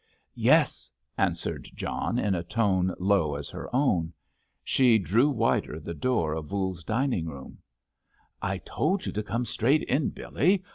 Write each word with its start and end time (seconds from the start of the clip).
"Yes," 0.33 0.89
answered 1.15 1.69
John 1.75 2.17
in 2.17 2.33
a 2.33 2.41
tone 2.41 2.91
low 2.97 3.35
as 3.35 3.49
her 3.49 3.69
own. 3.71 4.13
She 4.63 4.97
drew 4.97 5.29
wider 5.29 5.79
the 5.79 5.93
door 5.93 6.33
of 6.33 6.47
Voules's 6.47 6.83
dining 6.83 7.27
room. 7.27 7.59
"I 8.41 8.57
told 8.57 9.05
you 9.05 9.11
to 9.11 9.21
come 9.21 9.45
straight 9.45 9.83
in, 9.83 10.09
Billy. 10.09 10.63